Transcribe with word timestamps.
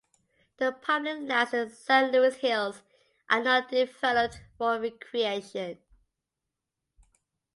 The 0.57 0.71
public 0.71 1.19
lands 1.29 1.53
in 1.53 1.67
the 1.69 1.75
San 1.75 2.11
Luis 2.11 2.37
Hills 2.37 2.81
are 3.29 3.43
not 3.43 3.69
developed 3.69 4.41
for 4.57 4.79
recreation. 4.79 5.77